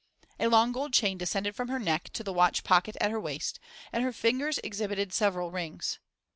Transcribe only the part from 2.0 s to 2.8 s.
to the watch